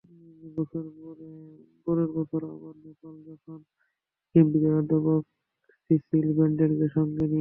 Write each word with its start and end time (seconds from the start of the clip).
পরের 1.83 2.09
বছর 2.15 2.41
আবার 2.47 2.75
নেপাল 2.83 3.15
যান 3.25 3.61
কেমব্রিজের 4.35 4.73
অধ্যাপক 4.75 5.21
সিসিল 5.85 6.27
বেন্ডলকে 6.37 6.87
সঙ্গে 6.95 7.13
নিয়ে। 7.15 7.29